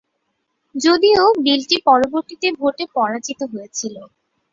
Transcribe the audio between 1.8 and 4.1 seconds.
পরবর্তীতে ভোটে পরাজিত হয়েছিল।